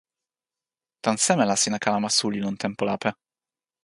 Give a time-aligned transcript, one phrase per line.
[1.05, 3.09] tan seme la sina kalama suli lon tenpo lape?